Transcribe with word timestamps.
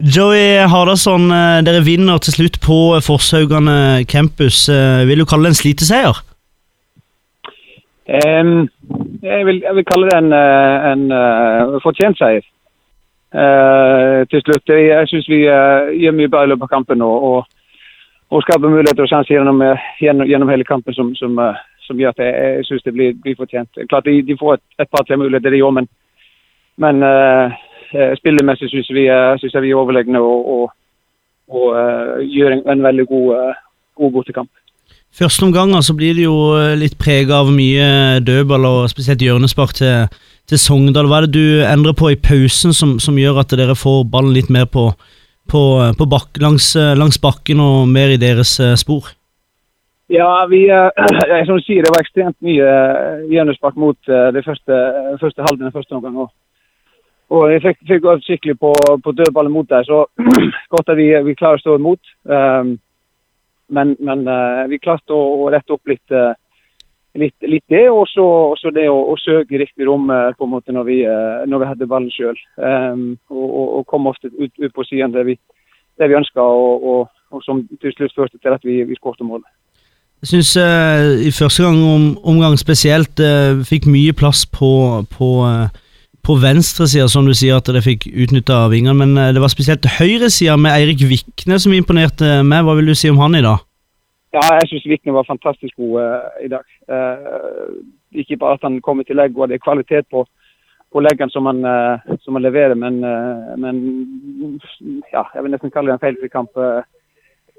Joey 0.00 0.64
Hardasson, 0.64 1.28
eh, 1.30 1.60
dere 1.60 1.84
vinner 1.84 2.16
til 2.24 2.32
slutt 2.32 2.56
på 2.64 2.96
Forshaugane 3.04 4.06
campus. 4.08 4.68
Eh, 4.68 5.04
vil 5.04 5.20
du 5.20 5.26
kalle 5.28 5.44
det 5.44 5.52
en 5.52 5.60
sliteseier? 5.60 6.16
Um, 8.08 8.68
jeg, 9.22 9.46
vil, 9.46 9.60
jeg, 9.60 9.74
vil, 9.76 9.84
kalle 9.84 10.08
det 10.08 10.16
en, 10.16 10.32
eh, 10.32 10.88
en 10.92 11.04
uh, 11.12 11.76
fortjent 11.84 12.16
seier. 12.16 12.42
Uh, 13.34 14.24
til 14.32 14.40
slutt. 14.40 14.72
Jeg, 14.72 14.88
jeg 14.88 15.12
syns 15.12 15.28
vi 15.28 15.44
uh, 15.44 15.92
gjør 15.92 16.16
mye 16.16 16.32
bra 16.32 16.46
i 16.46 16.50
løpet 16.50 16.64
av 16.66 16.72
kampen 16.72 17.04
og, 17.04 17.28
og, 17.28 17.44
og 18.32 18.42
skaper 18.46 18.72
muligheter 18.72 19.04
og 19.04 19.12
sjanser 19.12 19.36
gjennom, 19.36 19.60
gjennom, 20.00 20.26
gjennom, 20.26 20.50
hele 20.50 20.64
kampen 20.64 20.96
som, 20.96 21.12
som, 21.14 21.36
som, 21.84 22.00
gjør 22.00 22.16
at 22.16 22.24
jeg, 22.24 22.34
jeg 22.56 22.70
syns 22.70 22.88
det 22.88 22.96
blir, 22.96 23.14
blir, 23.20 23.36
fortjent. 23.36 23.84
Klart 23.92 24.08
de, 24.08 24.22
de 24.24 24.38
får 24.40 24.56
et, 24.56 24.64
et 24.80 24.90
par-tre 24.96 25.20
muligheter, 25.20 25.52
de 25.52 25.62
òg, 25.68 25.76
men, 25.76 25.92
men 26.80 27.04
spillemessig 27.90 28.70
syns 28.70 28.90
vi, 28.94 29.08
synes 29.42 29.56
vi 29.62 29.70
er 29.72 29.78
overlegne 29.78 30.20
og, 30.22 30.48
og, 30.54 30.72
og 31.50 32.22
gjør 32.22 32.54
en, 32.54 32.64
en, 32.70 32.82
veldig 32.84 33.06
god, 33.10 33.54
god 33.98 34.12
bortekamp. 34.14 34.50
Første 35.10 35.42
omgang 35.42 35.72
så 35.82 35.94
blir 35.98 36.14
det 36.14 36.24
jo 36.24 36.36
eh, 36.54 36.76
litt 36.78 36.94
prega 36.98 37.40
av 37.42 37.48
mye 37.50 38.20
dødball 38.22 38.66
og 38.68 38.90
spesielt 38.92 39.22
hjørnespark 39.24 39.72
til, 39.74 40.06
til, 40.46 40.58
Sogndal. 40.58 41.08
Hva 41.10 41.18
er 41.18 41.26
det 41.26 41.34
du 41.34 41.64
endrer 41.66 41.96
på 41.98 42.12
i 42.12 42.18
pausen 42.18 42.74
som, 42.76 42.98
som 43.02 43.18
gjør 43.18 43.42
at 43.42 43.50
dere 43.58 43.74
får 43.74 44.04
ballen 44.12 44.36
litt 44.36 44.52
mer 44.54 44.68
på, 44.70 44.92
på, 45.50 45.62
på 45.98 46.06
bak, 46.06 46.38
langs, 46.38 46.76
eh, 46.78 46.94
langs, 46.94 47.18
bakken 47.18 47.62
og 47.64 47.90
mer 47.90 48.14
i 48.14 48.20
deres 48.22 48.54
eh, 48.62 48.76
spor? 48.78 49.10
Ja, 50.10 50.30
vi, 50.50 50.62
som 51.48 51.58
du 51.58 51.66
sier, 51.66 51.82
det 51.82 51.90
var 51.90 52.06
ekstremt 52.06 52.38
mye 52.46 52.70
hjørnespark 53.30 53.76
mot 53.78 53.98
det 54.06 54.42
første, 54.46 54.78
første 55.22 55.42
halvdelen 55.42 55.70
av 55.70 55.76
første 55.78 55.98
omgang. 55.98 56.30
Og, 57.30 57.46
vi 57.52 57.58
fikk, 57.62 57.78
fikk 57.86 58.06
øvd 58.10 58.24
skikkelig 58.26 58.56
på, 58.58 58.72
på 59.04 59.12
dødballen 59.14 59.52
mot 59.54 59.68
dem, 59.70 59.84
så 59.86 60.04
godt 60.74 60.88
at 60.90 60.98
vi, 60.98 61.10
vi 61.28 61.34
klarer 61.38 61.60
å 61.60 61.62
stå 61.62 61.76
imot. 61.78 62.14
Um, 62.26 62.72
men, 63.70 63.92
men 64.02 64.24
uh, 64.26 64.66
vi 64.70 64.80
klarte 64.82 65.14
å, 65.14 65.20
å, 65.44 65.50
rette 65.54 65.76
opp 65.76 65.86
litt, 65.86 66.02
uh, 66.10 66.32
litt, 67.22 67.36
litt 67.46 67.66
det, 67.70 67.84
og 67.90 68.08
så 68.10 68.72
det 68.74 68.88
å, 68.90 68.96
å, 69.12 69.14
søke 69.22 69.60
riktig 69.62 69.86
rom 69.86 70.10
uh, 70.10 70.32
på 70.34 70.48
en 70.48 70.52
måte 70.56 70.74
når 70.74 70.88
vi, 70.88 70.98
når 71.46 71.62
vi 71.62 71.68
hadde 71.70 71.88
ballen 71.92 72.10
sjøl. 72.14 72.40
Um, 72.58 73.12
og, 73.30 73.46
og, 73.46 73.68
og, 73.78 73.86
kom 73.92 74.10
ofte 74.10 74.32
ut, 74.34 74.52
ut 74.58 74.74
på 74.74 74.86
siden 74.88 75.14
det 75.14 75.22
vi, 75.28 75.36
det 76.02 76.10
vi 76.10 76.18
ønska, 76.18 76.42
og, 76.42 76.90
og, 77.30 77.44
som 77.46 77.62
til 77.78 77.94
slutt 77.94 78.16
førte 78.16 78.40
til 78.42 78.56
at 78.56 78.66
vi, 78.66 78.80
vi 78.88 78.98
skåret 78.98 79.22
målet. 79.22 79.46
Jeg 80.20 80.34
syns 80.34 80.50
i 81.24 81.30
første 81.32 81.62
gang 81.64 81.78
om, 81.80 82.10
omgang 82.28 82.58
spesielt 82.60 83.22
fikk 83.64 83.86
mye 83.88 84.12
plass 84.12 84.42
på, 84.44 84.68
på 85.14 85.28
på 86.26 86.36
venstresida, 86.40 87.08
som 87.08 87.26
du 87.26 87.34
sier, 87.36 87.58
at 87.58 87.68
det 87.72 87.82
fikk 87.84 88.06
utnytta 88.10 88.66
vingene. 88.72 88.96
Men 89.02 89.16
eh, 89.18 89.32
det 89.36 89.42
var 89.42 89.52
spesielt 89.52 89.86
høyresida 89.98 90.56
med 90.60 90.76
Eirik 90.76 91.04
Vikne 91.08 91.58
som 91.62 91.74
imponerte 91.76 92.40
meg. 92.46 92.64
Hva 92.66 92.76
vil 92.78 92.90
du 92.90 92.96
si 92.98 93.10
om 93.12 93.20
han 93.22 93.38
i 93.38 93.44
dag? 93.44 93.64
Ja, 94.36 94.44
jeg 94.60 94.68
syns 94.70 94.86
Vikne 94.86 95.16
var 95.16 95.26
fantastisk 95.26 95.74
god 95.80 95.94
uh, 96.06 96.28
i 96.44 96.50
dag. 96.52 96.66
Uh, 96.86 97.80
ikke 98.14 98.38
bare 98.38 98.60
at 98.60 98.66
han 98.66 98.78
kom 98.84 99.00
til 99.02 99.10
tillegg, 99.10 99.34
og 99.34 99.48
hadde 99.48 99.58
kvalitet 99.58 100.06
på, 100.10 100.22
på 100.94 101.02
leggen 101.02 101.32
som 101.34 101.48
han, 101.50 101.64
uh, 101.66 102.14
som 102.22 102.38
han 102.38 102.46
leverer, 102.46 102.76
men, 102.78 103.00
men, 103.58 103.80
ja, 105.10 105.24
jeg 105.34 105.42
vil 105.42 105.50
nesten 105.50 105.74
kalle 105.74 105.90
det 105.90 105.98
en 105.98 106.04
feilfri 106.04 106.30
kamp 106.30 106.54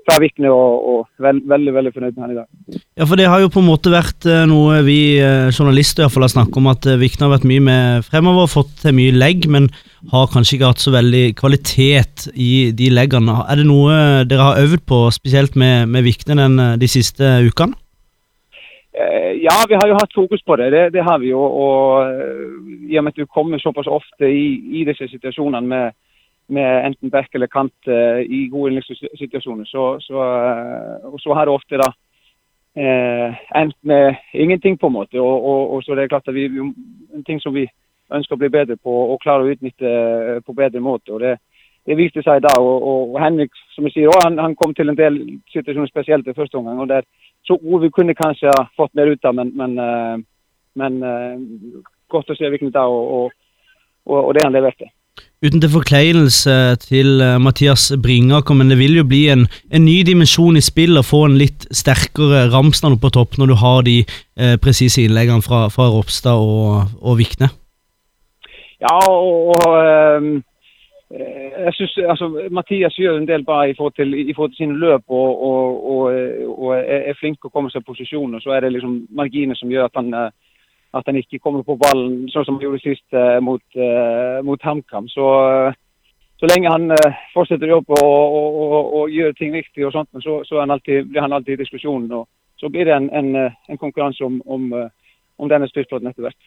fra 0.08 0.18
Vikne 0.22 0.50
og, 0.52 0.88
og 0.92 1.24
veld, 1.24 1.44
veldig 1.50 1.74
veldig 1.76 1.94
fornøyd 1.96 2.16
med 2.16 2.24
han 2.24 2.34
i 2.34 2.38
dag. 2.40 2.80
Ja, 2.98 3.06
for 3.06 3.20
Det 3.20 3.28
har 3.30 3.42
jo 3.44 3.52
på 3.54 3.62
en 3.62 3.70
måte 3.70 3.94
vært 3.94 4.28
eh, 4.30 4.44
noe 4.50 4.82
vi 4.88 5.00
eh, 5.22 5.52
journalister 5.54 6.04
i 6.04 6.06
hvert 6.06 6.16
fall 6.16 6.28
har 6.28 6.34
snakket 6.34 6.60
om, 6.62 6.70
at 6.72 6.88
eh, 6.90 7.00
Vikne 7.02 7.28
har 7.28 7.34
vært 7.36 7.48
mye 7.50 7.66
med 7.68 8.08
fremover, 8.08 8.50
fått 8.52 8.74
til 8.84 8.98
mye 8.98 9.14
legg, 9.16 9.48
men 9.52 9.70
har 10.12 10.32
kanskje 10.34 10.58
ikke 10.58 10.72
hatt 10.74 10.84
så 10.84 10.94
veldig 10.96 11.26
kvalitet 11.40 12.28
i 12.34 12.72
de 12.78 12.90
leggene. 12.94 13.38
Er 13.46 13.62
det 13.62 13.68
noe 13.70 14.26
dere 14.30 14.50
har 14.50 14.64
øvd 14.64 14.86
på, 14.90 15.04
spesielt 15.14 15.58
med, 15.60 15.90
med 15.94 16.06
Vikne 16.08 16.40
den, 16.40 16.58
de 16.82 16.90
siste 16.90 17.38
ukene? 17.46 17.78
Ja, 19.42 19.54
vi 19.70 19.78
har 19.80 19.88
jo 19.88 19.96
hatt 19.96 20.12
fokus 20.14 20.42
på 20.46 20.58
det. 20.60 20.68
Det, 20.74 20.82
det 20.94 21.04
har 21.06 21.22
vi 21.22 21.30
jo. 21.32 21.40
Og 21.40 22.90
i 22.92 22.98
og 23.00 23.06
med 23.06 23.14
at 23.14 23.22
du 23.22 23.30
kommer 23.30 23.62
såpass 23.62 23.88
ofte 23.90 24.28
i, 24.28 24.82
i 24.82 24.84
disse 24.86 25.08
situasjonene 25.14 25.70
med 25.70 25.96
med 26.48 26.86
enten 26.86 27.10
back 27.10 27.36
eller 27.36 27.48
kant 27.48 27.88
uh, 27.88 28.20
i 28.20 28.48
gode 28.52 28.72
innleggssituasjoner. 28.72 29.66
Så, 29.66 30.00
så, 30.00 30.16
uh, 30.16 31.14
og 31.14 31.20
så 31.20 31.34
har 31.34 31.46
det 31.46 31.54
ofte 31.54 31.80
da 31.80 31.88
uh, 31.92 33.40
endt 33.62 33.78
med 33.82 34.16
ingenting, 34.34 34.78
på 34.78 34.88
en 34.88 34.94
måte. 34.94 35.20
Og, 35.20 35.46
og, 35.46 35.72
og, 35.74 35.84
så 35.84 35.96
det 35.96 36.04
er 36.04 36.14
klart 36.14 36.28
at 36.28 36.36
vi, 36.36 36.50
en 37.16 37.24
ting 37.28 37.42
som 37.42 37.56
vi 37.56 37.68
ønsker 38.12 38.36
å 38.36 38.42
bli 38.42 38.52
bedre 38.52 38.76
på 38.76 38.92
og 39.14 39.22
klare 39.24 39.46
å 39.46 39.54
utnytte 39.54 40.42
på 40.46 40.54
bedre 40.54 40.84
måte. 40.84 41.14
og 41.14 41.24
det, 41.24 41.38
det 41.88 41.98
viste 41.98 42.24
seg 42.24 42.44
da. 42.44 42.58
Og, 42.60 42.84
og, 42.92 43.20
Henrik 43.24 43.56
som 43.76 43.88
jeg 43.88 43.96
sier, 43.96 44.24
han, 44.26 44.40
han, 44.40 44.56
kom 44.60 44.76
til 44.76 44.92
en 44.92 45.00
del 45.00 45.22
situasjoner 45.54 45.88
spesielt 45.88 46.28
i 46.28 46.36
første 46.36 46.60
omgang. 46.60 46.80
og 46.80 46.90
der 46.92 47.08
så 47.48 47.56
ord 47.56 47.82
vi 47.82 47.90
kunne 47.90 48.14
kanskje 48.14 48.52
ha 48.52 48.66
fått 48.78 48.94
mer 48.94 49.10
ut 49.10 49.26
av, 49.26 49.34
men, 49.34 49.50
men, 49.58 50.26
men 50.78 51.00
godt 52.12 52.30
å 52.30 52.36
se 52.38 52.50
hvilken 52.52 52.70
dag 52.76 52.92
og, 52.92 53.32
og 54.06 54.34
det 54.36 54.44
han 54.46 54.54
leverte. 54.54 54.92
Uten 55.42 55.58
til 55.58 55.72
forkleinelse 55.74 56.56
til 56.84 57.18
uh, 57.18 57.40
Mathias 57.42 57.88
Bringaker, 58.04 58.54
men 58.54 58.70
det 58.70 58.78
vil 58.78 59.00
jo 59.00 59.06
bli 59.10 59.24
en, 59.34 59.48
en 59.74 59.82
ny 59.86 60.04
dimensjon 60.06 60.60
i 60.60 60.62
spillet 60.62 61.02
å 61.02 61.08
få 61.08 61.24
en 61.26 61.40
litt 61.40 61.66
sterkere 61.74 62.44
Ramsland 62.54 63.00
opp 63.00 63.02
på 63.08 63.12
topp 63.16 63.40
når 63.42 63.50
du 63.50 63.56
har 63.58 63.82
de 63.88 63.96
eh, 64.04 64.54
presise 64.62 65.02
innleggene 65.02 65.42
fra, 65.42 65.64
fra 65.74 65.88
Ropstad 65.90 66.38
og, 66.38 66.94
og, 67.02 67.18
Vikne. 67.18 67.50
Ja, 68.86 68.94
og, 69.10 69.56
og 69.56 69.66
uh, 69.82 70.30
jeg 71.66 71.74
synes, 71.80 71.98
altså, 72.14 72.30
Mathias 72.54 73.02
gjør 73.02 73.18
en 73.18 73.28
del 73.32 73.42
bra 73.42 73.64
i 73.66 73.74
forhold 73.74 73.98
til, 73.98 74.14
i 74.14 74.38
forhold 74.38 74.54
til 74.54 74.62
sine 74.62 74.78
løp 74.78 75.10
og, 75.10 75.42
og, 75.90 76.70
er 76.78 77.18
flink 77.18 77.42
til 77.42 77.50
å 77.50 77.56
komme 77.56 77.74
seg 77.74 77.82
i 77.82 77.90
posisjon. 77.90 78.38
og 78.38 78.46
Så 78.46 78.54
er 78.54 78.62
det 78.62 78.76
liksom 78.78 79.08
marginer 79.10 79.58
som 79.58 79.74
gjør 79.74 79.90
at 79.90 79.98
han 79.98 80.14
at 80.94 81.08
han 81.08 81.18
ikke 81.20 81.40
kommer 81.40 81.64
på 81.64 81.78
ballen 81.80 82.28
sånn 82.32 82.46
som 82.46 82.58
han 82.58 82.66
gjorde 82.66 82.84
sist 82.84 83.16
uh, 83.16 83.40
mot, 83.44 83.64
uh, 83.80 84.42
mot 84.44 84.62
HamKam. 84.62 85.08
Så, 85.12 85.24
uh, 85.24 85.72
så 86.42 86.50
lenge 86.50 86.72
han 86.74 86.90
fortsetter 87.36 87.70
å 87.70 87.78
jobbe 87.78 88.00
og, 88.02 88.38
og, 88.38 88.56
og, 88.62 88.94
og, 89.00 89.12
gjør 89.14 89.36
ting 89.38 89.54
riktig, 89.54 89.86
og 89.86 89.94
sånt, 89.94 90.10
så, 90.26 90.40
så 90.48 90.58
han 90.64 90.74
alltid, 90.74 91.06
blir 91.12 91.22
han 91.22 91.36
alltid 91.38 91.54
i 91.54 91.62
diskusjonen. 91.62 92.10
og 92.18 92.28
Så 92.60 92.72
blir 92.74 92.90
det 92.90 92.96
en, 92.98 93.12
en, 93.14 93.36
en 93.70 93.82
konkurranse 93.82 94.26
om, 94.26 94.42
om, 94.46 94.72
om 95.38 95.52
denne 95.52 95.70
styrtplaten 95.70 96.10
etter 96.10 96.26
hvert. 96.26 96.40